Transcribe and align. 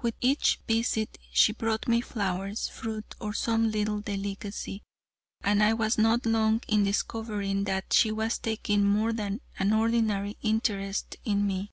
With 0.00 0.14
each 0.22 0.58
visit 0.66 1.18
she 1.32 1.52
brought 1.52 1.84
flowers, 2.02 2.66
fruit, 2.66 3.14
or 3.20 3.34
some 3.34 3.70
little 3.70 4.00
delicacy, 4.00 4.82
and 5.42 5.62
I 5.62 5.74
was 5.74 5.98
not 5.98 6.24
long 6.24 6.62
in 6.66 6.82
discovering 6.84 7.64
that 7.64 7.92
she 7.92 8.10
was 8.10 8.38
taking 8.38 8.86
more 8.86 9.12
than 9.12 9.42
an 9.58 9.74
ordinary 9.74 10.38
interest 10.40 11.16
in 11.26 11.46
me. 11.46 11.72